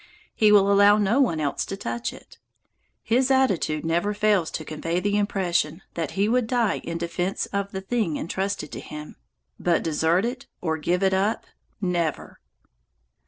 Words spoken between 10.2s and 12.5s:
it or give it up, never!